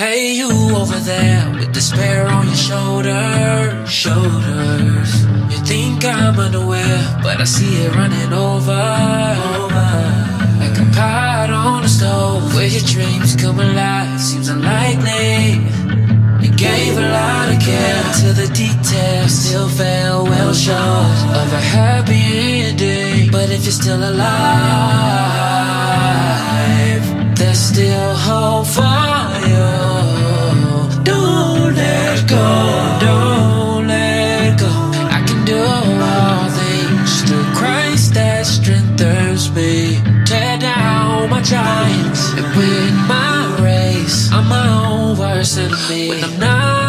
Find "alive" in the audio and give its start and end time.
13.60-14.18, 24.02-24.16